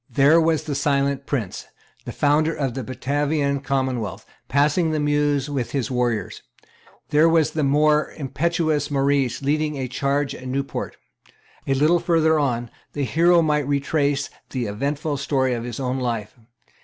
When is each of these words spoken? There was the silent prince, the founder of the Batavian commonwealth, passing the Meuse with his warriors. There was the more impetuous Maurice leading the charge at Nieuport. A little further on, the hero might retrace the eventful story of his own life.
There 0.09 0.41
was 0.41 0.63
the 0.63 0.73
silent 0.73 1.27
prince, 1.27 1.67
the 2.05 2.11
founder 2.11 2.55
of 2.55 2.73
the 2.73 2.83
Batavian 2.83 3.59
commonwealth, 3.59 4.25
passing 4.47 4.89
the 4.89 4.99
Meuse 4.99 5.47
with 5.47 5.73
his 5.73 5.91
warriors. 5.91 6.41
There 7.09 7.29
was 7.29 7.51
the 7.51 7.61
more 7.63 8.11
impetuous 8.17 8.89
Maurice 8.89 9.43
leading 9.43 9.73
the 9.73 9.87
charge 9.87 10.33
at 10.33 10.47
Nieuport. 10.47 10.97
A 11.67 11.75
little 11.75 11.99
further 11.99 12.39
on, 12.39 12.71
the 12.93 13.03
hero 13.03 13.43
might 13.43 13.67
retrace 13.67 14.31
the 14.49 14.65
eventful 14.65 15.17
story 15.17 15.53
of 15.53 15.65
his 15.65 15.79
own 15.79 15.99
life. 15.99 16.35